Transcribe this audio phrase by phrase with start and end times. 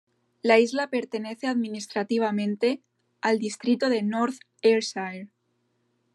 [0.41, 2.81] La isla pertenece administrativamente
[3.21, 5.29] al distrito de North Ayrshire.